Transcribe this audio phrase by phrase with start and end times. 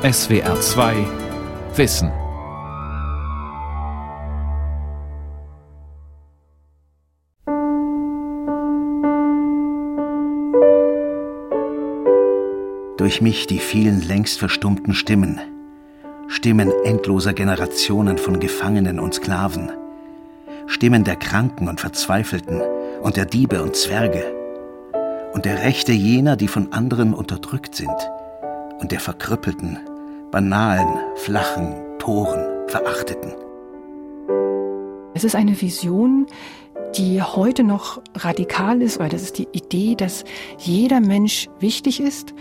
[0.00, 0.94] SWR 2
[1.74, 2.12] Wissen.
[12.96, 15.40] Durch mich die vielen längst verstummten Stimmen,
[16.28, 19.72] Stimmen endloser Generationen von Gefangenen und Sklaven,
[20.68, 22.62] Stimmen der Kranken und Verzweifelten
[23.02, 24.32] und der Diebe und Zwerge.
[25.32, 27.90] Und der Rechte jener, die von anderen unterdrückt sind
[28.78, 29.87] und der Verkrüppelten,
[30.30, 33.32] banalen, flachen, toren, Verachteten.
[35.14, 36.26] Es ist eine Vision,
[36.96, 40.24] die heute noch radikal ist, weil das ist die Idee, dass
[40.58, 42.34] jeder Mensch wichtig ist,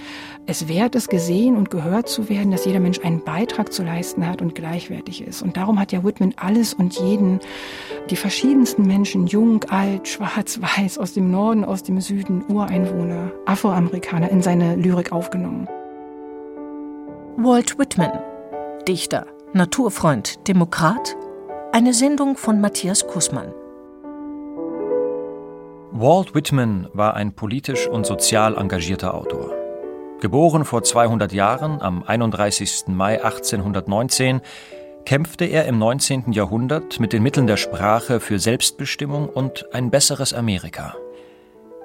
[0.45, 4.25] es wert ist, gesehen und gehört zu werden, dass jeder Mensch einen Beitrag zu leisten
[4.25, 5.41] hat und gleichwertig ist.
[5.41, 7.39] Und darum hat ja Whitman alles und jeden,
[8.09, 14.29] die verschiedensten Menschen, jung, alt, schwarz, weiß, aus dem Norden, aus dem Süden, Ureinwohner, Afroamerikaner
[14.29, 15.67] in seine Lyrik aufgenommen.
[17.39, 18.19] Walt Whitman,
[18.87, 21.15] Dichter, Naturfreund, Demokrat,
[21.71, 23.53] eine Sendung von Matthias Kussmann.
[25.91, 29.53] Walt Whitman war ein politisch und sozial engagierter Autor.
[30.19, 32.87] Geboren vor 200 Jahren am 31.
[32.87, 34.41] Mai 1819,
[35.05, 36.31] kämpfte er im 19.
[36.31, 40.95] Jahrhundert mit den Mitteln der Sprache für Selbstbestimmung und ein besseres Amerika.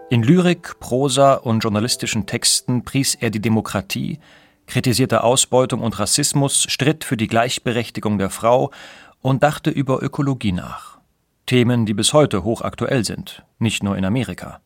[0.09, 4.19] In Lyrik, Prosa und journalistischen Texten pries er die Demokratie,
[4.67, 8.71] kritisierte Ausbeutung und Rassismus, stritt für die Gleichberechtigung der Frau
[9.21, 10.99] und dachte über Ökologie nach.
[11.47, 14.61] Themen, die bis heute hochaktuell sind, nicht nur in Amerika.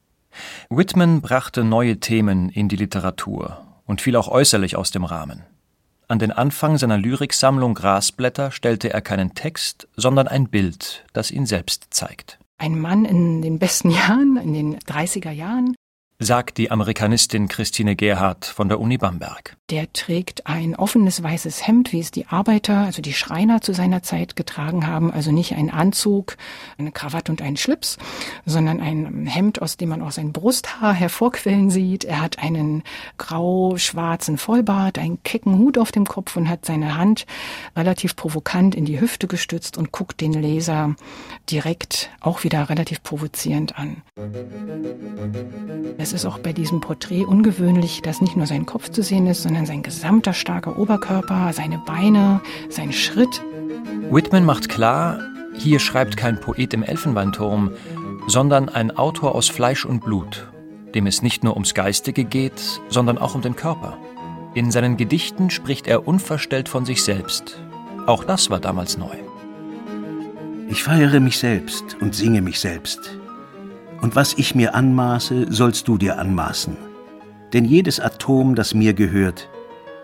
[0.68, 5.44] Whitman brachte neue Themen in die Literatur und fiel auch äußerlich aus dem Rahmen.
[6.08, 11.46] An den Anfang seiner Lyriksammlung Grasblätter stellte er keinen Text, sondern ein Bild, das ihn
[11.46, 12.38] selbst zeigt.
[12.58, 15.74] Ein Mann in den besten Jahren, in den 30er Jahren,
[16.18, 19.56] sagt die Amerikanistin Christine Gerhardt von der Uni Bamberg.
[19.68, 24.02] Der trägt ein offenes weißes Hemd, wie es die Arbeiter, also die Schreiner zu seiner
[24.02, 25.10] Zeit getragen haben.
[25.10, 26.36] Also nicht ein Anzug,
[26.78, 27.98] eine Krawatte und einen Schlips,
[28.46, 32.04] sondern ein Hemd, aus dem man auch sein Brusthaar hervorquellen sieht.
[32.04, 32.82] Er hat einen
[33.18, 37.26] grau-schwarzen Vollbart, einen kecken Hut auf dem Kopf und hat seine Hand
[37.76, 40.94] relativ provokant in die Hüfte gestützt und guckt den Leser
[41.50, 44.02] direkt auch wieder relativ provozierend an.
[46.06, 49.42] Es ist auch bei diesem Porträt ungewöhnlich, dass nicht nur sein Kopf zu sehen ist,
[49.42, 53.42] sondern sein gesamter starker Oberkörper, seine Beine, sein Schritt.
[54.08, 55.18] Whitman macht klar,
[55.58, 57.72] hier schreibt kein Poet im Elfenbeinturm,
[58.28, 60.46] sondern ein Autor aus Fleisch und Blut,
[60.94, 63.98] dem es nicht nur ums Geistige geht, sondern auch um den Körper.
[64.54, 67.60] In seinen Gedichten spricht er unverstellt von sich selbst.
[68.06, 69.16] Auch das war damals neu.
[70.68, 73.18] Ich feiere mich selbst und singe mich selbst
[74.00, 76.76] und was ich mir anmaße, sollst du dir anmaßen.
[77.52, 79.48] Denn jedes Atom, das mir gehört,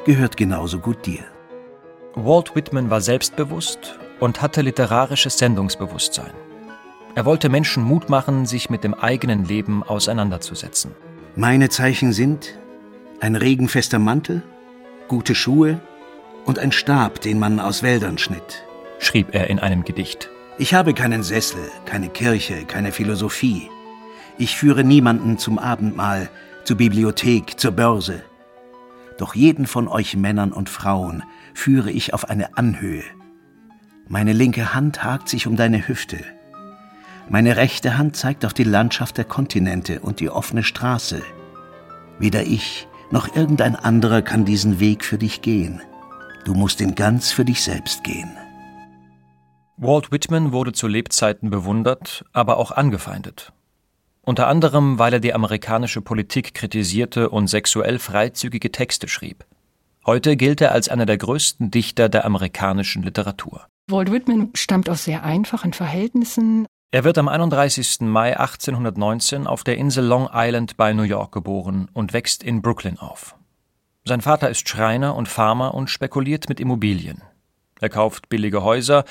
[0.05, 1.25] gehört genauso gut dir.
[2.15, 6.33] Walt Whitman war selbstbewusst und hatte literarisches Sendungsbewusstsein.
[7.15, 10.93] Er wollte Menschen Mut machen, sich mit dem eigenen Leben auseinanderzusetzen.
[11.37, 12.59] Meine Zeichen sind
[13.21, 14.43] ein regenfester Mantel,
[15.09, 15.81] gute Schuhe
[16.45, 18.65] und ein Stab, den man aus Wäldern schnitt,
[18.99, 20.31] schrieb er in einem Gedicht.
[20.59, 23.71] Ich habe keinen Sessel, keine Kirche, keine Philosophie.
[24.39, 26.29] Ich führe niemanden zum Abendmahl,
[26.65, 28.23] zur Bibliothek, zur Börse.
[29.19, 31.23] Doch jeden von euch Männern und Frauen
[31.55, 33.05] führe ich auf eine Anhöhe.
[34.09, 36.19] Meine linke Hand hakt sich um deine Hüfte.
[37.29, 41.23] Meine rechte Hand zeigt auf die Landschaft der Kontinente und die offene Straße.
[42.19, 45.81] Weder ich noch irgendein anderer kann diesen Weg für dich gehen.
[46.45, 48.31] Du musst ihn ganz für dich selbst gehen.
[49.77, 53.53] Walt Whitman wurde zu Lebzeiten bewundert, aber auch angefeindet.
[54.25, 59.45] Unter anderem, weil er die amerikanische Politik kritisierte und sexuell freizügige Texte schrieb.
[60.07, 63.67] Heute gilt er als einer der größten Dichter der amerikanischen Literatur.
[63.91, 66.67] Walt Whitman stammt aus sehr einfachen Verhältnissen.
[66.93, 68.03] Er wird am 31.
[68.03, 72.99] Mai 1819 auf der Insel Long Island bei New York geboren und wächst in Brooklyn
[72.99, 73.35] auf.
[74.05, 77.23] Sein Vater ist Schreiner und Farmer und spekuliert mit Immobilien.
[77.81, 79.05] Er kauft billige Häuser,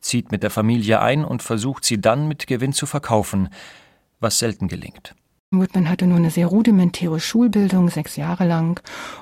[0.00, 3.48] zieht mit der Familie ein und versucht sie dann mit Gewinn zu verkaufen
[4.20, 5.14] was selten gelingt.
[5.52, 8.80] Whitman hatte nur eine sehr rudimentäre Schulbildung, sechs Jahre lang,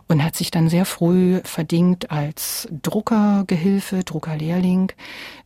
[0.08, 4.90] und hat sich dann sehr früh verdingt als Druckergehilfe, Druckerlehrling,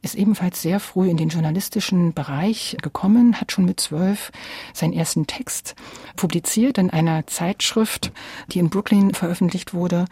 [0.02, 4.30] ist ebenfalls sehr früh in den journalistischen Bereich gekommen, hat schon mit zwölf
[4.72, 5.74] seinen ersten Text
[6.14, 8.12] publiziert in einer Zeitschrift,
[8.52, 10.04] die in Brooklyn veröffentlicht wurde.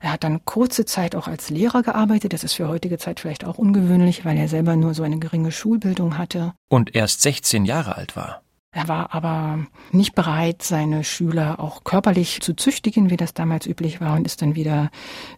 [0.00, 3.44] Er hat dann kurze Zeit auch als Lehrer gearbeitet, das ist für heutige Zeit vielleicht
[3.44, 6.54] auch ungewöhnlich, weil er selber nur so eine geringe Schulbildung hatte.
[6.70, 8.40] Und erst 16 Jahre alt war.
[8.76, 14.02] Er war aber nicht bereit, seine Schüler auch körperlich zu züchtigen, wie das damals üblich
[14.02, 14.90] war, und ist dann wieder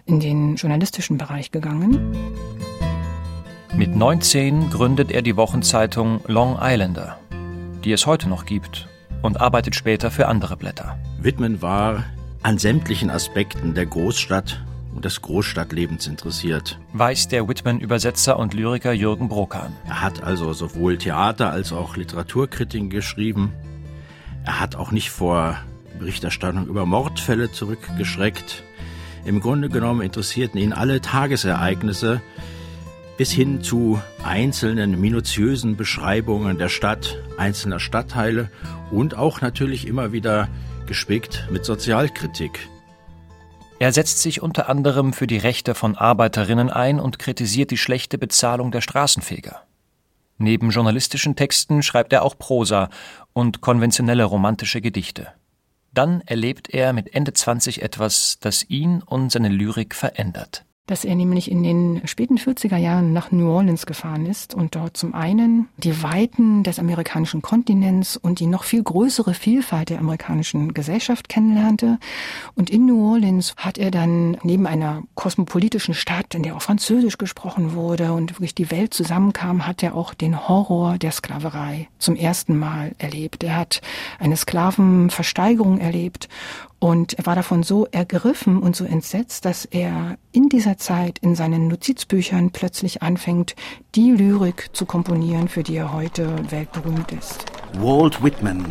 [0.07, 2.17] in den journalistischen Bereich gegangen.
[3.77, 7.21] Mit 19 gründet er die Wochenzeitung Long Islander,
[7.85, 8.89] die es heute noch gibt,
[9.23, 10.99] und arbeitet später für andere Blätter.
[11.21, 12.07] Whitman war
[12.43, 14.65] an sämtlichen Aspekten der Großstadt
[14.99, 16.77] und des Großstadtlebens interessiert.
[16.93, 19.73] Weiß der Whitman-Übersetzer und Lyriker Jürgen Brokan.
[19.87, 23.53] Er hat also sowohl Theater als auch Literaturkritiken geschrieben.
[24.45, 25.57] Er hat auch nicht vor
[26.01, 28.65] Berichterstattung über Mordfälle zurückgeschreckt.
[29.25, 32.21] Im Grunde genommen interessierten ihn alle Tagesereignisse
[33.19, 38.51] bis hin zu einzelnen minutiösen Beschreibungen der Stadt, einzelner Stadtteile
[38.91, 40.49] und auch natürlich immer wieder
[40.87, 42.69] gespickt mit Sozialkritik.
[43.81, 48.19] Er setzt sich unter anderem für die Rechte von Arbeiterinnen ein und kritisiert die schlechte
[48.19, 49.63] Bezahlung der Straßenfeger.
[50.37, 52.91] Neben journalistischen Texten schreibt er auch Prosa
[53.33, 55.29] und konventionelle romantische Gedichte.
[55.93, 61.15] Dann erlebt er mit Ende 20 etwas, das ihn und seine Lyrik verändert dass er
[61.15, 65.69] nämlich in den späten 40er Jahren nach New Orleans gefahren ist und dort zum einen
[65.77, 71.99] die Weiten des amerikanischen Kontinents und die noch viel größere Vielfalt der amerikanischen Gesellschaft kennenlernte.
[72.55, 77.19] Und in New Orleans hat er dann neben einer kosmopolitischen Stadt, in der auch Französisch
[77.19, 82.17] gesprochen wurde und wirklich die Welt zusammenkam, hat er auch den Horror der Sklaverei zum
[82.17, 83.45] ersten Mal erlebt.
[83.45, 83.83] Er hat
[84.19, 86.31] eine Sklavenversteigerung erlebt
[86.81, 91.35] und er war davon so ergriffen und so entsetzt, dass er in dieser Zeit in
[91.35, 93.57] seinen Notizbüchern plötzlich anfängt,
[93.95, 97.45] die Lyrik zu komponieren, für die er heute weltberühmt ist.
[97.75, 98.67] Walt Whitman,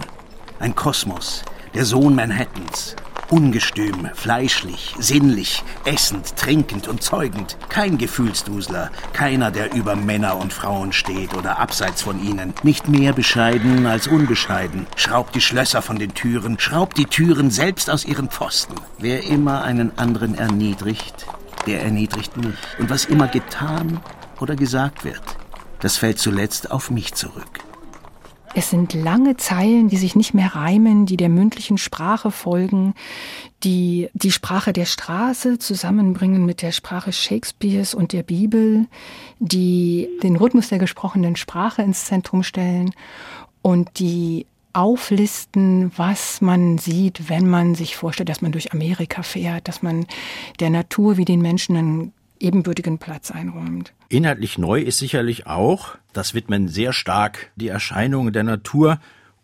[0.59, 1.43] ein Kosmos,
[1.73, 2.95] der Sohn Manhattans,
[3.29, 7.57] Ungestüm, fleischlich, sinnlich, essend, trinkend und zeugend.
[7.67, 12.53] Kein Gefühlsdusler, keiner, der über Männer und Frauen steht oder abseits von ihnen.
[12.63, 14.87] Nicht mehr bescheiden als unbescheiden.
[14.95, 18.75] Schraubt die Schlösser von den Türen, schraubt die Türen selbst aus ihren Pfosten.
[18.97, 21.25] Wer immer einen anderen erniedrigt,
[21.65, 22.55] der erniedrigt mich.
[22.79, 23.99] Und was immer getan
[24.39, 25.21] oder gesagt wird,
[25.81, 27.66] das fällt zuletzt auf mich zurück.
[28.53, 32.95] Es sind lange Zeilen, die sich nicht mehr reimen, die der mündlichen Sprache folgen,
[33.63, 38.87] die die Sprache der Straße zusammenbringen mit der Sprache Shakespeares und der Bibel,
[39.39, 42.91] die den Rhythmus der gesprochenen Sprache ins Zentrum stellen
[43.61, 49.67] und die auflisten, was man sieht, wenn man sich vorstellt, dass man durch Amerika fährt,
[49.67, 50.05] dass man
[50.59, 53.93] der Natur wie den Menschen einen ebenbürtigen Platz einräumt.
[54.09, 58.99] Inhaltlich neu ist sicherlich auch, dass Whitman sehr stark die Erscheinungen der Natur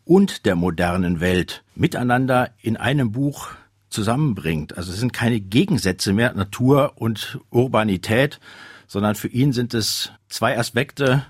[0.06, 3.50] und der modernen Welt miteinander in einem Buch
[3.90, 4.76] zusammenbringt.
[4.78, 8.40] Also es sind keine Gegensätze mehr, Natur und Urbanität,
[8.88, 11.26] sondern für ihn sind es zwei Aspekte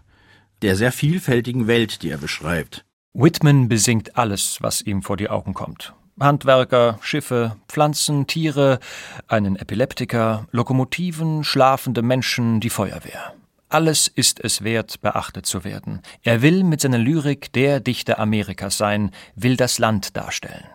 [0.62, 2.86] der sehr vielfältigen Welt, die er beschreibt.
[3.14, 5.94] Whitman besingt alles, was ihm vor die Augen kommt.
[6.18, 8.80] Handwerker, Schiffe, Pflanzen, Tiere,
[9.28, 13.34] einen Epileptiker, Lokomotiven, schlafende Menschen, die Feuerwehr.
[13.74, 16.04] Alles ist es wert, beachtet zu werden.
[16.22, 20.68] Er will mit seiner Lyrik der Dichter Amerikas sein, will das Land darstellen.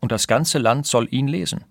[0.00, 1.64] Und das ganze Land soll ihn lesen.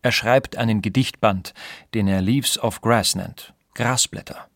[0.00, 1.54] Er schreibt einen Gedichtband,
[1.92, 4.46] den er Leaves of Grass nennt, Grasblätter.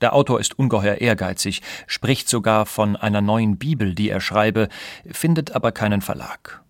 [0.00, 4.68] Der Autor ist ungeheuer ehrgeizig, spricht sogar von einer neuen Bibel, die er schreibe,
[5.08, 6.64] findet aber keinen Verlag.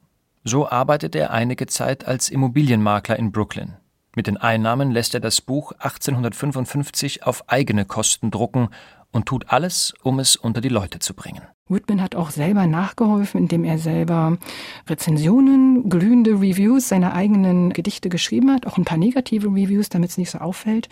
[0.45, 3.79] So arbeitet er einige Zeit als Immobilienmakler in Brooklyn.
[4.17, 8.71] Mit den Einnahmen lässt er das Buch 1855 auf eigene Kosten drucken
[9.13, 11.43] und tut alles, um es unter die Leute zu bringen.
[11.69, 14.39] Whitman hat auch selber nachgeholfen, indem er selber
[14.89, 20.17] Rezensionen, glühende Reviews seiner eigenen Gedichte geschrieben hat, auch ein paar negative Reviews, damit es
[20.17, 20.89] nicht so auffällt,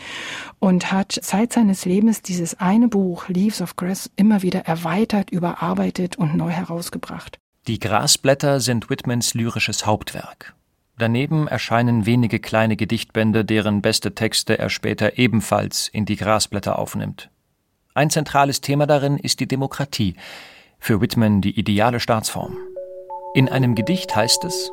[0.59, 6.17] und hat Zeit seines Lebens dieses eine Buch, Leaves of Grass, immer wieder erweitert, überarbeitet
[6.17, 7.39] und neu herausgebracht.
[7.69, 10.54] Die Grasblätter sind Whitmans lyrisches Hauptwerk.
[10.97, 17.31] Daneben erscheinen wenige kleine Gedichtbände, deren beste Texte er später ebenfalls in die Grasblätter aufnimmt.
[17.95, 20.15] Ein zentrales Thema darin ist die Demokratie,
[20.79, 22.57] für Whitman die ideale Staatsform.
[23.35, 24.71] In einem Gedicht heißt es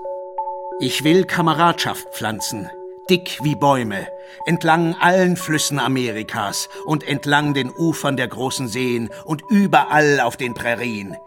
[0.79, 2.69] Ich will Kameradschaft pflanzen,
[3.09, 4.07] dick wie Bäume,
[4.45, 10.53] entlang allen Flüssen Amerikas und entlang den Ufern der großen Seen und überall auf den
[10.53, 11.17] Prärien.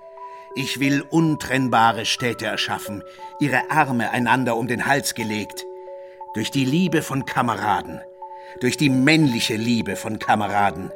[0.56, 3.02] Ich will untrennbare Städte erschaffen,
[3.40, 5.64] ihre Arme einander um den Hals gelegt.
[6.34, 8.00] Durch die Liebe von Kameraden,
[8.60, 10.92] durch die männliche Liebe von Kameraden.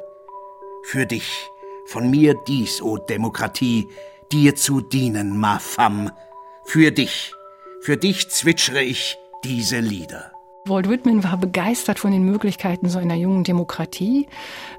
[0.83, 1.49] Für dich,
[1.85, 3.89] von mir dies, o Demokratie,
[4.31, 6.15] dir zu dienen, ma femme.
[6.63, 7.33] Für dich,
[7.81, 10.31] für dich zwitschere ich diese Lieder.
[10.69, 14.27] Walt Whitman war begeistert von den Möglichkeiten so einer jungen Demokratie,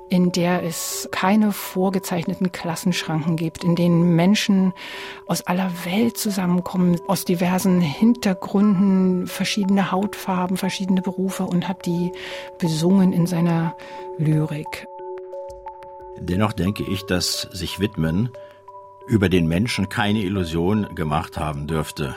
[0.09, 4.73] in der es keine vorgezeichneten Klassenschranken gibt, in denen Menschen
[5.27, 12.13] aus aller Welt zusammenkommen, aus diversen Hintergründen, verschiedene Hautfarben, verschiedene Berufe und hat die
[12.59, 13.77] besungen in seiner
[14.19, 14.87] Lyrik.
[16.19, 18.31] Dennoch denke ich, dass sich Whitman
[19.07, 22.15] über den Menschen keine Illusion gemacht haben dürfte.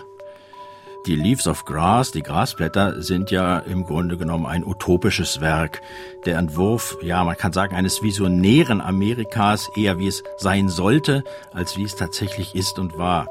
[1.05, 5.81] Die Leaves of Grass, die Grasblätter, sind ja im Grunde genommen ein utopisches Werk.
[6.25, 11.75] Der Entwurf, ja, man kann sagen, eines visionären Amerikas, eher wie es sein sollte, als
[11.75, 13.27] wie es tatsächlich ist und war.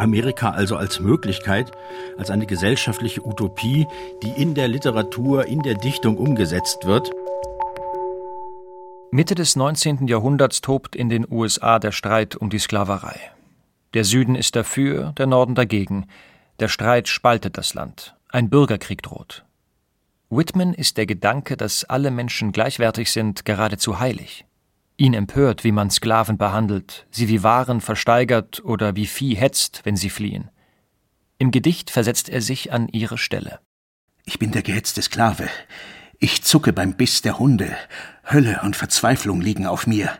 [0.00, 1.70] Amerika also als Möglichkeit,
[2.16, 3.86] als eine gesellschaftliche Utopie,
[4.24, 7.12] die in der Literatur, in der Dichtung umgesetzt wird.
[9.12, 10.08] Mitte des 19.
[10.08, 13.20] Jahrhunderts tobt in den USA der Streit um die Sklaverei.
[13.94, 16.08] Der Süden ist dafür, der Norden dagegen.
[16.60, 18.16] Der Streit spaltet das Land.
[18.30, 19.44] Ein Bürgerkrieg droht.
[20.28, 24.44] Whitman ist der Gedanke, dass alle Menschen gleichwertig sind, geradezu heilig.
[24.96, 29.96] Ihn empört, wie man Sklaven behandelt, sie wie Waren versteigert oder wie Vieh hetzt, wenn
[29.96, 30.50] sie fliehen.
[31.38, 33.60] Im Gedicht versetzt er sich an ihre Stelle.
[34.24, 35.48] Ich bin der gehetzte Sklave.
[36.18, 37.76] Ich zucke beim Biss der Hunde.
[38.28, 40.10] Hölle und Verzweiflung liegen auf mir.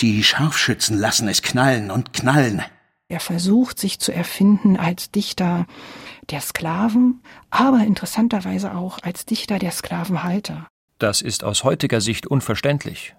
[0.00, 2.62] Die Scharfschützen lassen es knallen und knallen.
[3.12, 5.66] Er versucht, sich zu erfinden als Dichter
[6.30, 10.66] der Sklaven, aber interessanterweise auch als Dichter der Sklavenhalter.
[10.96, 13.14] Das ist aus heutiger Sicht unverständlich.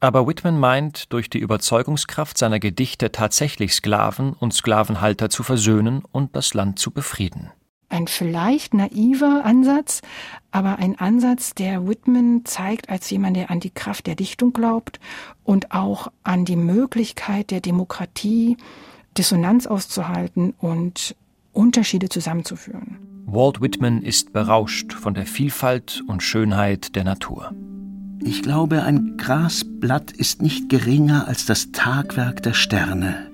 [0.00, 6.34] Aber Whitman meint, durch die Überzeugungskraft seiner Gedichte tatsächlich Sklaven und Sklavenhalter zu versöhnen und
[6.34, 7.52] das Land zu befrieden.
[7.90, 10.02] Ein vielleicht naiver Ansatz,
[10.50, 14.98] aber ein Ansatz, der Whitman zeigt als jemand, der an die Kraft der Dichtung glaubt
[15.44, 18.56] und auch an die Möglichkeit der Demokratie,
[19.16, 21.16] Dissonanz auszuhalten und
[21.52, 22.98] Unterschiede zusammenzuführen.
[23.26, 27.52] Walt Whitman ist berauscht von der Vielfalt und Schönheit der Natur.
[28.24, 33.30] Ich glaube, ein Grasblatt ist nicht geringer als das Tagwerk der Sterne.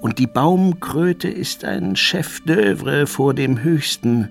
[0.00, 4.28] Und die Baumkröte ist ein Chef d'oeuvre vor dem Höchsten,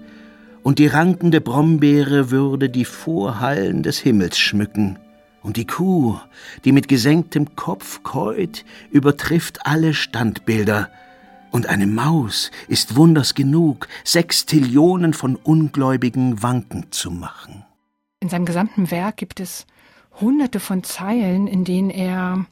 [0.64, 5.00] und die rankende Brombeere würde die Vorhallen des Himmels schmücken.
[5.44, 6.20] Und die Kuh,
[6.66, 10.90] die mit gesenktem Kopf käut, übertrifft alle Standbilder.
[11.52, 17.66] Und eine Maus ist wunders genug, sechs Tillionen von Ungläubigen wanken zu machen.
[18.22, 19.66] In seinem gesamten Werk gibt es
[20.20, 22.46] hunderte von Zeilen, in denen er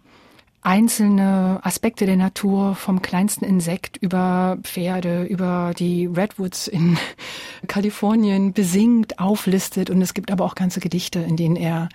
[0.62, 6.98] einzelne Aspekte der Natur vom kleinsten Insekt über Pferde, über die Redwoods in
[7.68, 9.90] Kalifornien besingt, auflistet.
[9.90, 11.88] Und es gibt aber auch ganze Gedichte, in denen er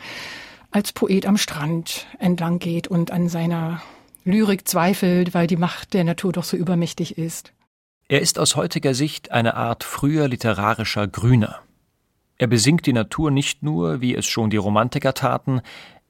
[0.75, 3.81] als Poet am Strand entlang geht und an seiner
[4.25, 7.53] Lyrik zweifelt, weil die Macht der Natur doch so übermächtig ist.
[8.09, 11.61] Er ist aus heutiger Sicht eine Art früher literarischer Grüner.
[12.39, 15.61] Er besingt die Natur nicht nur, wie es schon die Romantiker taten,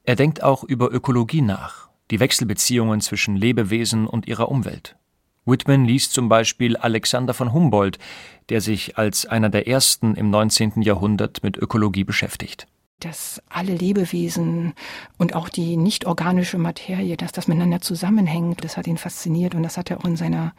[0.03, 4.95] er denkt auch über Ökologie nach, die Wechselbeziehungen zwischen Lebewesen und ihrer Umwelt.
[5.45, 7.99] Whitman liest zum Beispiel Alexander von Humboldt,
[8.49, 10.81] der sich als einer der ersten im 19.
[10.81, 12.65] Jahrhundert mit Ökologie beschäftigt
[12.99, 14.73] dass alle Lebewesen
[15.17, 19.63] und auch die nicht organische Materie, dass das miteinander zusammenhängt, das hat ihn fasziniert und
[19.63, 20.53] das hat er auch in seiner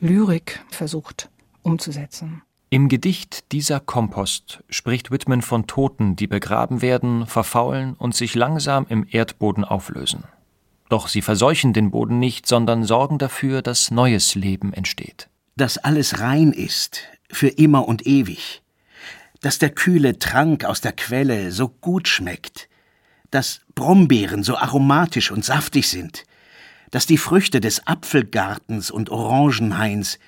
[0.00, 1.30] Lyrik versucht
[1.62, 2.42] umzusetzen.
[2.70, 8.84] Im Gedicht Dieser Kompost spricht Whitman von Toten, die begraben werden, verfaulen und sich langsam
[8.90, 10.24] im Erdboden auflösen.
[10.90, 15.28] Doch sie verseuchen den Boden nicht, sondern sorgen dafür, dass neues Leben entsteht.
[15.56, 18.62] Dass alles rein ist, für immer und ewig
[19.40, 22.68] dass der kühle Trank aus der Quelle so gut schmeckt,
[23.30, 26.24] dass Brombeeren so aromatisch und saftig sind,
[26.90, 30.18] dass die Früchte des Apfelgartens und Orangenhains,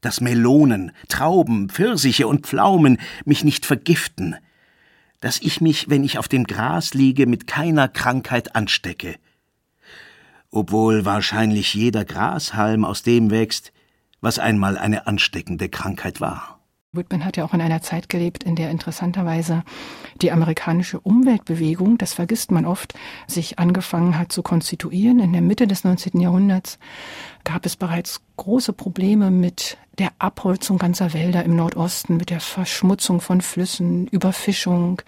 [0.00, 4.36] dass Melonen, Trauben, Pfirsiche und Pflaumen mich nicht vergiften,
[5.20, 9.16] dass ich mich, wenn ich auf dem Gras liege, mit keiner Krankheit anstecke,
[10.50, 13.72] obwohl wahrscheinlich jeder Grashalm aus dem wächst,
[14.20, 16.55] was einmal eine ansteckende Krankheit war.
[16.96, 19.62] Whitman hat ja auch in einer Zeit gelebt, in der interessanterweise
[20.22, 22.94] die amerikanische Umweltbewegung, das vergisst man oft,
[23.26, 25.20] sich angefangen hat zu konstituieren.
[25.20, 26.20] In der Mitte des 19.
[26.20, 26.78] Jahrhunderts
[27.44, 33.20] gab es bereits große Probleme mit der Abholzung ganzer Wälder im Nordosten, mit der Verschmutzung
[33.20, 35.00] von Flüssen, Überfischung,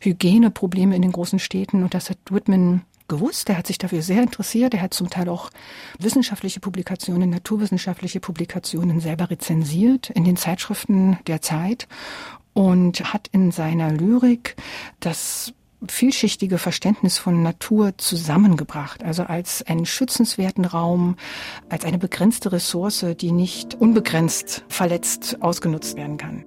[0.00, 1.82] Hygieneprobleme in den großen Städten.
[1.82, 2.82] Und das hat Whitman
[3.12, 5.50] gewusst, er hat sich dafür sehr interessiert, er hat zum Teil auch
[5.98, 11.88] wissenschaftliche Publikationen, naturwissenschaftliche Publikationen selber rezensiert in den Zeitschriften der Zeit
[12.54, 14.56] und hat in seiner Lyrik
[15.00, 15.52] das
[15.86, 21.16] vielschichtige Verständnis von Natur zusammengebracht, also als einen schützenswerten Raum,
[21.68, 26.44] als eine begrenzte Ressource, die nicht unbegrenzt verletzt ausgenutzt werden kann.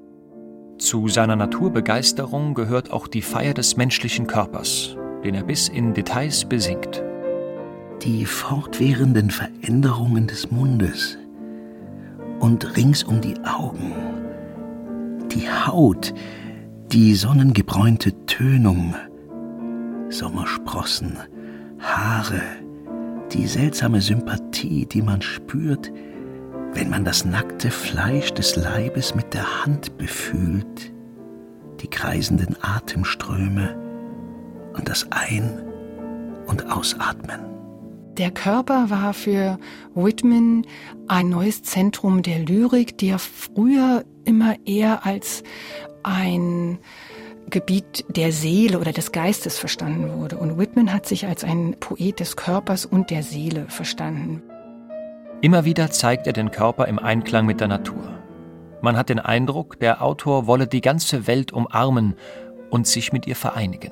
[0.79, 6.45] Zu seiner Naturbegeisterung gehört auch die Feier des menschlichen Körpers, den er bis in Details
[6.45, 7.03] besingt.
[8.03, 11.17] Die fortwährenden Veränderungen des Mundes
[12.39, 13.93] und rings um die Augen,
[15.31, 16.13] die Haut,
[16.91, 18.93] die sonnengebräunte Tönung,
[20.09, 21.17] Sommersprossen,
[21.79, 22.41] Haare,
[23.33, 25.91] die seltsame Sympathie, die man spürt,
[26.73, 30.93] wenn man das nackte Fleisch des Leibes mit der Hand befühlt,
[31.81, 33.84] die kreisenden Atemströme
[34.75, 35.61] und das Ein-
[36.47, 37.39] und Ausatmen.
[38.17, 39.59] Der Körper war für
[39.93, 40.65] Whitman
[41.07, 45.43] ein neues Zentrum der Lyrik, die er früher immer eher als
[46.03, 46.79] ein
[47.49, 50.37] Gebiet der Seele oder des Geistes verstanden wurde.
[50.37, 54.41] Und Whitman hat sich als ein Poet des Körpers und der Seele verstanden.
[55.41, 58.19] Immer wieder zeigt er den Körper im Einklang mit der Natur.
[58.81, 62.15] Man hat den Eindruck, der Autor wolle die ganze Welt umarmen
[62.69, 63.91] und sich mit ihr vereinigen.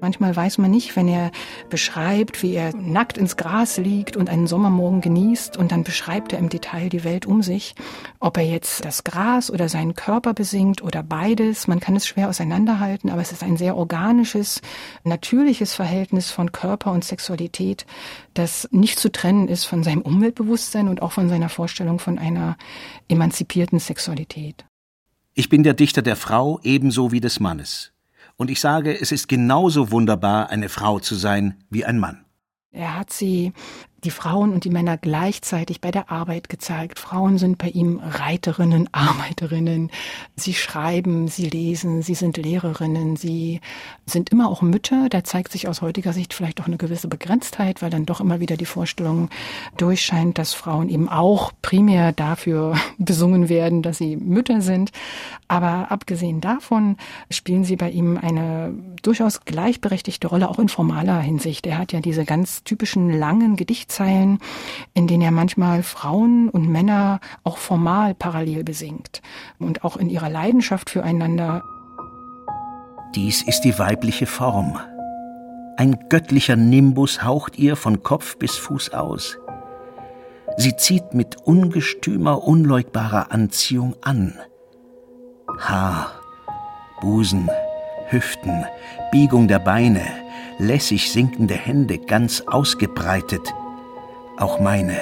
[0.00, 1.30] Manchmal weiß man nicht, wenn er
[1.68, 6.38] beschreibt, wie er nackt ins Gras liegt und einen Sommermorgen genießt und dann beschreibt er
[6.38, 7.74] im Detail die Welt um sich,
[8.18, 11.68] ob er jetzt das Gras oder seinen Körper besingt oder beides.
[11.68, 14.62] Man kann es schwer auseinanderhalten, aber es ist ein sehr organisches,
[15.04, 17.84] natürliches Verhältnis von Körper und Sexualität,
[18.32, 22.56] das nicht zu trennen ist von seinem Umweltbewusstsein und auch von seiner Vorstellung von einer
[23.08, 24.64] emanzipierten Sexualität.
[25.34, 27.92] Ich bin der Dichter der Frau ebenso wie des Mannes.
[28.40, 32.24] Und ich sage, es ist genauso wunderbar, eine Frau zu sein wie ein Mann.
[32.70, 33.52] Er hat sie
[34.04, 36.98] die Frauen und die Männer gleichzeitig bei der Arbeit gezeigt.
[36.98, 39.90] Frauen sind bei ihm Reiterinnen, Arbeiterinnen.
[40.36, 43.60] Sie schreiben, sie lesen, sie sind Lehrerinnen, sie
[44.06, 45.08] sind immer auch Mütter.
[45.10, 48.40] Da zeigt sich aus heutiger Sicht vielleicht auch eine gewisse Begrenztheit, weil dann doch immer
[48.40, 49.28] wieder die Vorstellung
[49.76, 54.92] durchscheint, dass Frauen eben auch primär dafür besungen werden, dass sie Mütter sind.
[55.48, 56.96] Aber abgesehen davon
[57.30, 61.66] spielen sie bei ihm eine durchaus gleichberechtigte Rolle, auch in formaler Hinsicht.
[61.66, 64.38] Er hat ja diese ganz typischen langen Gedichte Gedichtzeilen,
[64.94, 69.20] in denen er manchmal Frauen und Männer auch formal parallel besingt
[69.58, 71.62] und auch in ihrer Leidenschaft füreinander.
[73.14, 74.78] Dies ist die weibliche Form.
[75.76, 79.38] Ein göttlicher Nimbus haucht ihr von Kopf bis Fuß aus.
[80.56, 84.38] Sie zieht mit ungestümer, unleugbarer Anziehung an.
[85.58, 86.12] Haar,
[87.00, 87.50] Busen,
[88.08, 88.64] Hüften,
[89.10, 90.02] Biegung der Beine,
[90.58, 93.52] lässig sinkende Hände ganz ausgebreitet,
[94.40, 94.98] auch meine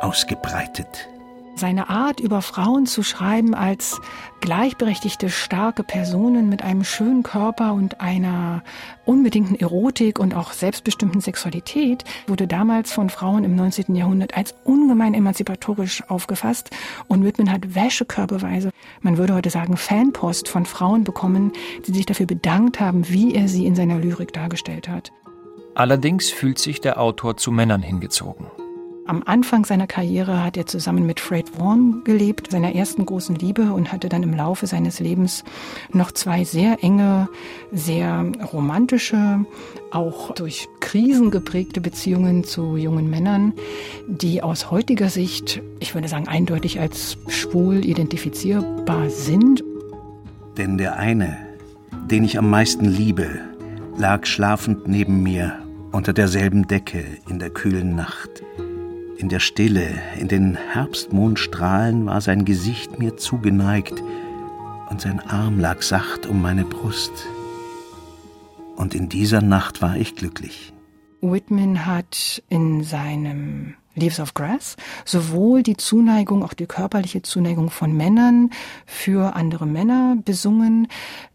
[0.00, 1.08] ausgebreitet.
[1.56, 4.00] Seine Art, über Frauen zu schreiben als
[4.40, 8.64] gleichberechtigte, starke Personen mit einem schönen Körper und einer
[9.04, 13.94] unbedingten Erotik und auch selbstbestimmten Sexualität, wurde damals von Frauen im 19.
[13.94, 16.70] Jahrhundert als ungemein emanzipatorisch aufgefasst.
[17.06, 18.70] Und Whitman hat wäschekörbeweise,
[19.00, 21.52] man würde heute sagen, Fanpost von Frauen bekommen,
[21.86, 25.12] die sich dafür bedankt haben, wie er sie in seiner Lyrik dargestellt hat.
[25.76, 28.46] Allerdings fühlt sich der Autor zu Männern hingezogen.
[29.06, 33.74] Am Anfang seiner Karriere hat er zusammen mit Fred Vaughan gelebt, seiner ersten großen Liebe,
[33.74, 35.44] und hatte dann im Laufe seines Lebens
[35.92, 37.28] noch zwei sehr enge,
[37.70, 39.44] sehr romantische,
[39.90, 43.52] auch durch Krisen geprägte Beziehungen zu jungen Männern,
[44.08, 49.62] die aus heutiger Sicht, ich würde sagen, eindeutig als schwul identifizierbar sind.
[50.56, 51.36] Denn der eine,
[52.10, 53.28] den ich am meisten liebe,
[53.98, 55.58] lag schlafend neben mir
[55.92, 58.42] unter derselben Decke in der kühlen Nacht.
[59.24, 59.88] In der Stille,
[60.20, 64.02] in den Herbstmondstrahlen war sein Gesicht mir zugeneigt
[64.90, 67.10] und sein Arm lag sacht um meine Brust.
[68.76, 70.74] Und in dieser Nacht war ich glücklich.
[71.22, 77.92] Whitman hat in seinem Leaves of Grass sowohl die Zuneigung, auch die körperliche Zuneigung von
[77.96, 78.50] Männern
[78.86, 80.88] für andere Männer besungen,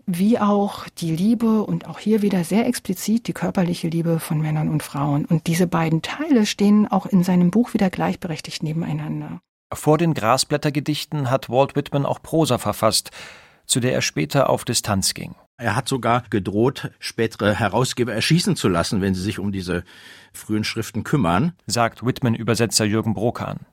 [0.06, 4.70] wie auch die Liebe und auch hier wieder sehr explizit die körperliche Liebe von Männern
[4.70, 5.26] und Frauen.
[5.26, 9.40] Und diese beiden Teile stehen auch in seinem Buch wieder gleichberechtigt nebeneinander.
[9.72, 13.12] Vor den Grasblättergedichten hat Walt Whitman auch Prosa verfasst,
[13.68, 15.36] zu der er später auf Distanz ging.
[15.60, 19.84] Er hat sogar gedroht, spätere Herausgeber erschießen zu lassen, wenn sie sich um diese
[20.32, 23.66] frühen Schriften kümmern, sagt Whitman-Übersetzer Jürgen Brokan.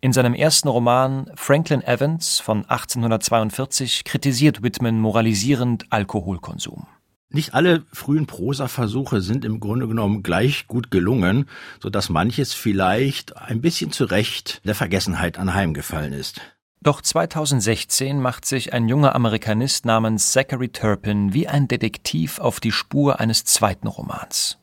[0.00, 6.86] In seinem ersten Roman Franklin Evans von 1842 kritisiert Whitman moralisierend Alkoholkonsum.
[7.28, 11.44] Nicht alle frühen Prosaversuche sind im Grunde genommen gleich gut gelungen,
[11.78, 16.40] so dass manches vielleicht ein bisschen zu Recht der Vergessenheit anheimgefallen ist.
[16.80, 22.70] Doch 2016 macht sich ein junger Amerikanist namens Zachary Turpin wie ein Detektiv auf die
[22.70, 24.58] Spur eines zweiten Romans.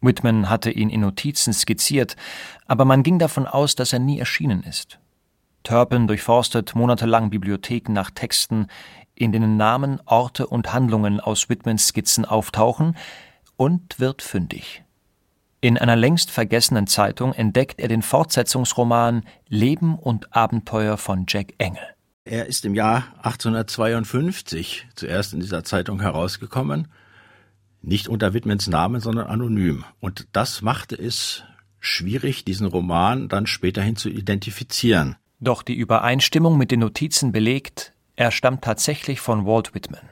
[0.00, 2.14] Whitman hatte ihn in Notizen skizziert,
[2.66, 5.00] aber man ging davon aus, dass er nie erschienen ist.
[5.64, 8.68] Turpin durchforstet monatelang Bibliotheken nach Texten,
[9.16, 12.96] in denen Namen, Orte und Handlungen aus Whitmans Skizzen auftauchen,
[13.56, 14.85] und wird fündig.
[15.66, 21.82] In einer längst vergessenen Zeitung entdeckt er den Fortsetzungsroman Leben und Abenteuer von Jack Engel.
[22.24, 26.86] Er ist im Jahr 1852 zuerst in dieser Zeitung herausgekommen,
[27.82, 29.84] nicht unter Whitmans Namen, sondern anonym.
[29.98, 31.42] Und das machte es
[31.80, 35.16] schwierig, diesen Roman dann späterhin zu identifizieren.
[35.40, 40.08] Doch die Übereinstimmung mit den Notizen belegt, er stammt tatsächlich von Walt Whitman.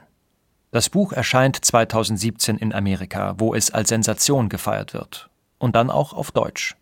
[0.71, 5.29] Das Buch erscheint 2017 in Amerika, wo es als Sensation gefeiert wird.
[5.57, 6.75] Und dann auch auf Deutsch.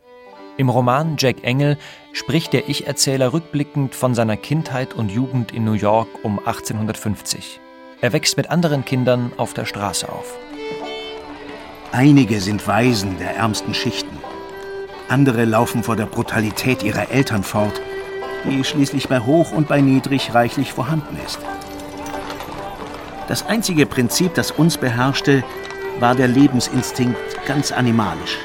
[0.56, 1.78] Im Roman Jack Engel
[2.12, 7.60] spricht der Ich-Erzähler rückblickend von seiner Kindheit und Jugend in New York um 1850.
[8.02, 10.38] Er wächst mit anderen Kindern auf der Straße auf.
[11.92, 14.18] Einige sind Waisen der ärmsten Schichten.
[15.10, 17.82] Andere laufen vor der Brutalität ihrer Eltern fort,
[18.46, 21.40] die schließlich bei hoch und bei niedrig reichlich vorhanden ist.
[23.28, 25.44] Das einzige Prinzip, das uns beherrschte,
[26.00, 28.38] war der Lebensinstinkt ganz animalisch.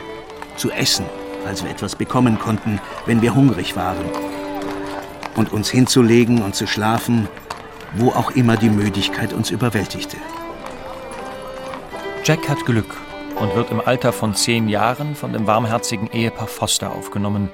[0.58, 1.06] Zu essen,
[1.46, 4.04] als wir etwas bekommen konnten, wenn wir hungrig waren.
[5.36, 7.28] Und uns hinzulegen und zu schlafen,
[7.94, 10.18] wo auch immer die Müdigkeit uns überwältigte.
[12.24, 12.94] Jack hat Glück
[13.40, 17.50] und wird im Alter von zehn Jahren von dem warmherzigen Ehepaar Foster aufgenommen,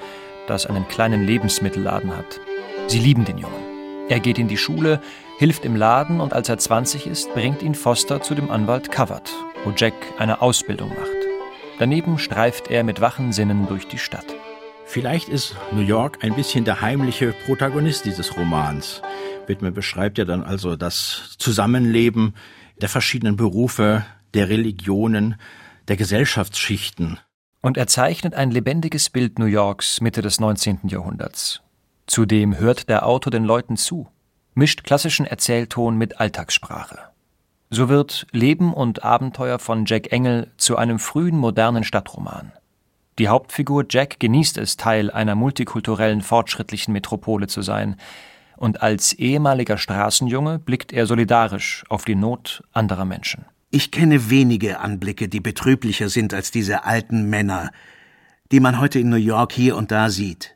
[0.47, 2.40] das einen kleinen Lebensmittelladen hat.
[2.88, 3.62] Sie lieben den Jungen.
[4.09, 5.01] Er geht in die Schule,
[5.38, 9.31] hilft im Laden und als er 20 ist, bringt ihn Foster zu dem Anwalt Covert,
[9.64, 11.24] wo Jack eine Ausbildung macht.
[11.79, 14.27] Daneben streift er mit wachen Sinnen durch die Stadt.
[14.87, 19.03] Vielleicht ist New York ein bisschen der heimliche Protagonist dieses Romans.
[19.47, 22.35] Whitman beschreibt ja dann also das Zusammenleben
[22.81, 25.35] der verschiedenen Berufe, der Religionen,
[25.89, 27.19] der Gesellschaftsschichten.
[27.61, 30.81] Und er zeichnet ein lebendiges Bild New Yorks Mitte des 19.
[30.85, 31.61] Jahrhunderts.
[32.07, 34.09] Zudem hört der Autor den Leuten zu,
[34.55, 37.13] mischt klassischen Erzählton mit Alltagssprache.
[37.75, 42.53] So wird Leben und Abenteuer von Jack Engel zu einem frühen modernen Stadtroman.
[43.19, 47.97] Die Hauptfigur Jack genießt es, Teil einer multikulturellen, fortschrittlichen Metropole zu sein,
[48.57, 53.45] und als ehemaliger Straßenjunge blickt er solidarisch auf die Not anderer Menschen.
[53.73, 57.73] Ich kenne wenige Anblicke, die betrüblicher sind als diese alten Männer,
[58.53, 60.55] die man heute in New York hier und da sieht.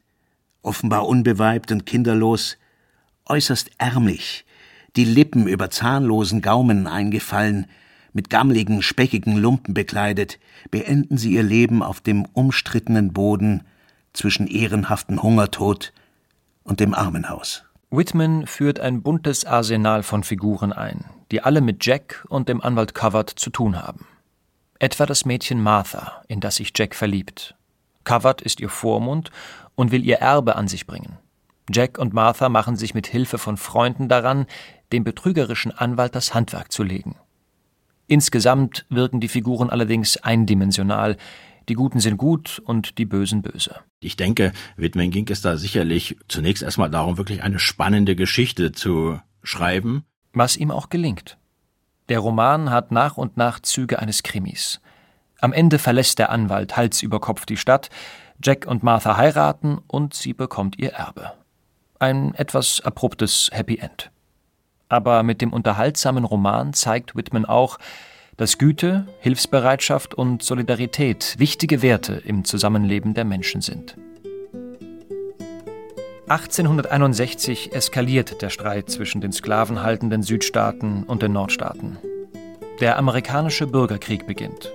[0.63, 2.59] Offenbar unbeweibt und kinderlos,
[3.27, 4.45] äußerst ärmlich,
[4.97, 7.67] die Lippen über zahnlosen Gaumen eingefallen,
[8.13, 10.39] mit gammligen, speckigen Lumpen bekleidet,
[10.71, 13.63] beenden sie ihr Leben auf dem umstrittenen Boden
[14.13, 15.93] zwischen ehrenhaften Hungertod
[16.65, 17.65] und dem Armenhaus.
[17.91, 22.95] Whitman führt ein buntes Arsenal von Figuren ein, die alle mit Jack und dem Anwalt
[22.95, 24.07] Covert zu tun haben.
[24.79, 27.57] Etwa das Mädchen Martha, in das sich Jack verliebt.
[28.05, 29.31] Covert ist ihr Vormund
[29.75, 31.19] und will ihr Erbe an sich bringen.
[31.71, 34.47] Jack und Martha machen sich mit Hilfe von Freunden daran,
[34.93, 37.17] dem betrügerischen Anwalt das Handwerk zu legen.
[38.07, 41.17] Insgesamt wirken die Figuren allerdings eindimensional.
[41.69, 43.77] Die Guten sind gut und die Bösen böse.
[44.01, 49.21] Ich denke, Whitman ging es da sicherlich zunächst erstmal darum, wirklich eine spannende Geschichte zu
[49.43, 50.05] schreiben.
[50.33, 51.37] Was ihm auch gelingt.
[52.09, 54.81] Der Roman hat nach und nach Züge eines Krimis.
[55.41, 57.91] Am Ende verlässt der Anwalt Hals über Kopf die Stadt,
[58.43, 61.33] Jack und Martha heiraten und sie bekommt ihr Erbe.
[61.99, 64.11] Ein etwas abruptes Happy End.
[64.89, 67.79] Aber mit dem unterhaltsamen Roman zeigt Whitman auch,
[68.37, 73.97] dass Güte, Hilfsbereitschaft und Solidarität wichtige Werte im Zusammenleben der Menschen sind.
[76.29, 81.99] 1861 eskaliert der Streit zwischen den sklavenhaltenden Südstaaten und den Nordstaaten.
[82.81, 84.71] Der amerikanische Bürgerkrieg beginnt.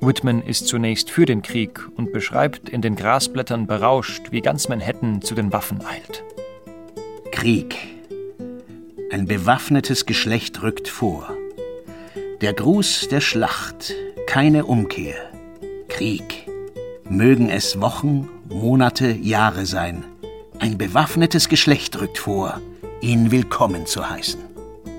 [0.00, 5.22] Whitman ist zunächst für den Krieg und beschreibt in den Grasblättern berauscht, wie ganz Manhattan
[5.22, 6.22] zu den Waffen eilt.
[7.32, 7.97] Krieg.
[9.10, 11.34] Ein bewaffnetes Geschlecht rückt vor.
[12.42, 13.94] Der Gruß der Schlacht,
[14.26, 15.16] keine Umkehr.
[15.88, 16.46] Krieg.
[17.08, 20.04] Mögen es Wochen, Monate, Jahre sein.
[20.58, 22.60] Ein bewaffnetes Geschlecht rückt vor,
[23.00, 24.40] ihn willkommen zu heißen.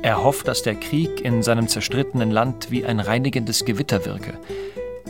[0.01, 4.39] Er hofft, dass der Krieg in seinem zerstrittenen Land wie ein reinigendes Gewitter wirke.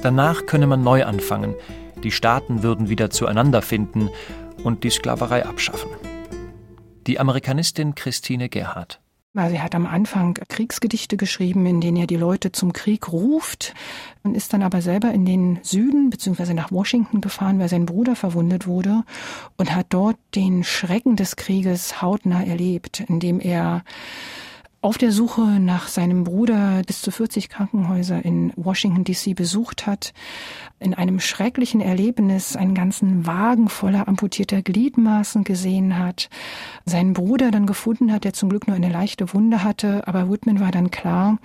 [0.01, 1.55] Danach könne man neu anfangen,
[2.03, 4.09] die Staaten würden wieder zueinander finden
[4.61, 5.89] und die Sklaverei abschaffen
[7.07, 8.99] die Amerikanistin Christine Gerhardt.
[9.47, 13.73] Sie hat am Anfang Kriegsgedichte geschrieben, in denen er die Leute zum Krieg ruft
[14.23, 16.53] und ist dann aber selber in den Süden bzw.
[16.53, 19.03] nach Washington gefahren, weil sein Bruder verwundet wurde
[19.55, 23.83] und hat dort den Schrecken des Krieges hautnah erlebt, indem er
[24.81, 30.13] auf der Suche nach seinem Bruder bis zu 40 Krankenhäuser in Washington DC besucht hat,
[30.79, 36.29] in einem schrecklichen Erlebnis einen ganzen Wagen voller amputierter Gliedmaßen gesehen hat,
[36.85, 40.61] seinen Bruder dann gefunden hat, der zum Glück nur eine leichte Wunde hatte, aber Whitman
[40.61, 41.39] war dann klar,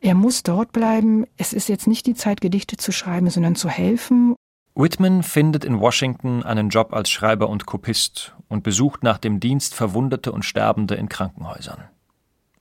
[0.00, 3.68] er muss dort bleiben, es ist jetzt nicht die Zeit, Gedichte zu schreiben, sondern zu
[3.68, 4.34] helfen.
[4.74, 9.74] Whitman findet in Washington einen Job als Schreiber und Kopist und besucht nach dem Dienst
[9.74, 11.84] Verwundete und Sterbende in Krankenhäusern.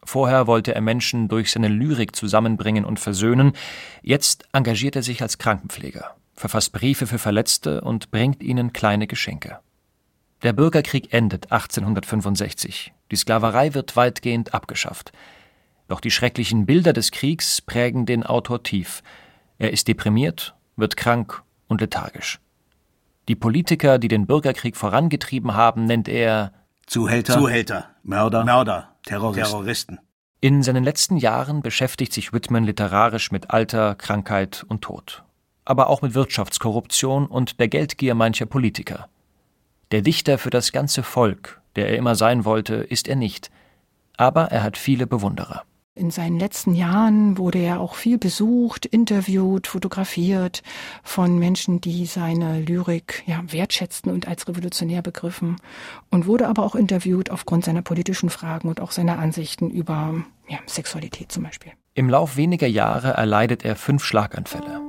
[0.10, 3.54] Vorher wollte er Menschen durch seine Lyrik zusammenbringen und versöhnen,
[4.02, 9.60] jetzt engagiert er sich als Krankenpfleger, verfasst Briefe für Verletzte und bringt ihnen kleine Geschenke.
[10.42, 15.12] Der Bürgerkrieg endet 1865, die Sklaverei wird weitgehend abgeschafft.
[15.88, 19.04] Doch die schrecklichen Bilder des Kriegs prägen den Autor tief.
[19.60, 22.40] Er ist deprimiert, wird krank und lethargisch.
[23.28, 26.52] Die Politiker, die den Bürgerkrieg vorangetrieben haben, nennt er
[26.88, 29.50] Zuhälter, Zuhälter Mörder, Mörder, Terroristen.
[29.50, 30.00] Terroristen.
[30.40, 35.24] In seinen letzten Jahren beschäftigt sich Whitman literarisch mit Alter, Krankheit und Tod,
[35.66, 39.10] aber auch mit Wirtschaftskorruption und der Geldgier mancher Politiker.
[39.92, 43.50] Der Dichter für das ganze Volk, der er immer sein wollte, ist er nicht,
[44.16, 45.64] aber er hat viele Bewunderer.
[45.96, 50.64] In seinen letzten Jahren wurde er auch viel besucht, interviewt, fotografiert
[51.04, 55.58] von Menschen, die seine Lyrik ja, wertschätzten und als revolutionär begriffen
[56.10, 60.14] und wurde aber auch interviewt aufgrund seiner politischen Fragen und auch seiner Ansichten über
[60.48, 61.74] ja, Sexualität zum Beispiel.
[61.96, 64.82] Im Lauf weniger Jahre erleidet er fünf Schlaganfälle.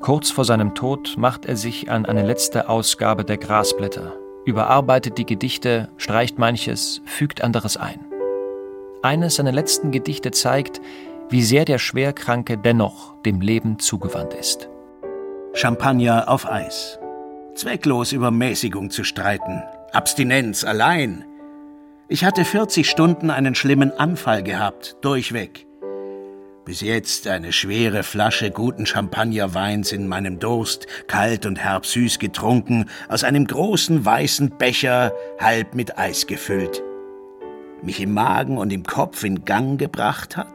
[0.00, 5.26] Kurz vor seinem Tod macht er sich an eine letzte Ausgabe der Grasblätter, überarbeitet die
[5.26, 8.07] Gedichte, streicht manches, fügt anderes ein.
[9.02, 10.80] Eines seiner letzten Gedichte zeigt,
[11.30, 14.68] wie sehr der Schwerkranke dennoch dem Leben zugewandt ist.
[15.52, 16.98] Champagner auf Eis.
[17.54, 19.62] Zwecklos über Mäßigung zu streiten.
[19.92, 21.24] Abstinenz allein.
[22.08, 25.66] Ich hatte 40 Stunden einen schlimmen Anfall gehabt, durchweg.
[26.64, 33.24] Bis jetzt eine schwere Flasche guten Champagnerweins in meinem Durst, kalt und herbsüß getrunken, aus
[33.24, 36.82] einem großen weißen Becher, halb mit Eis gefüllt
[37.82, 40.46] mich im Magen und im Kopf in Gang gebracht hat?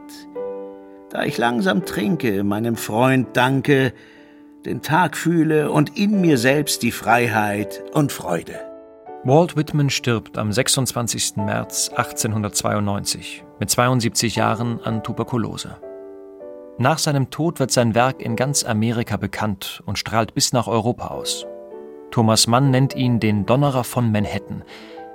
[1.10, 3.94] Da ich langsam trinke, meinem Freund danke,
[4.66, 8.60] den Tag fühle und in mir selbst die Freiheit und Freude.
[9.26, 11.38] Walt Whitman stirbt am 26.
[11.38, 15.78] März 1892 mit 72 Jahren an Tuberkulose.
[16.78, 21.08] Nach seinem Tod wird sein Werk in ganz Amerika bekannt und strahlt bis nach Europa
[21.08, 21.46] aus.
[22.12, 24.64] Thomas Mann nennt ihn den Donnerer von Manhattan,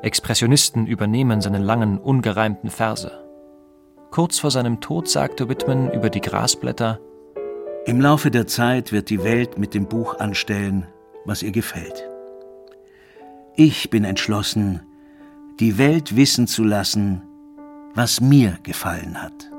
[0.02, 3.10] Expressionisten übernehmen seine langen, ungereimten Verse.
[4.10, 7.00] Kurz vor seinem Tod sagte Whitman über die Grasblätter
[7.84, 10.86] Im Laufe der Zeit wird die Welt mit dem Buch anstellen,
[11.24, 12.08] was ihr gefällt.
[13.56, 14.82] Ich bin entschlossen,
[15.58, 17.22] die Welt wissen zu lassen,
[17.94, 19.50] was mir gefallen hat.